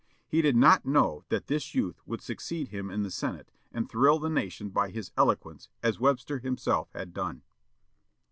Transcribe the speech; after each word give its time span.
He 0.27 0.41
did 0.41 0.55
not 0.55 0.83
know 0.83 1.25
that 1.29 1.45
this 1.45 1.75
youth 1.75 2.01
would 2.07 2.21
succeed 2.23 2.69
him 2.69 2.89
in 2.89 3.03
the 3.03 3.11
Senate, 3.11 3.51
and 3.71 3.87
thrill 3.87 4.17
the 4.17 4.31
nation 4.31 4.69
by 4.71 4.89
his 4.89 5.11
eloquence, 5.15 5.69
as 5.83 5.99
Webster 5.99 6.39
himself 6.39 6.89
had 6.93 7.13
done. 7.13 7.43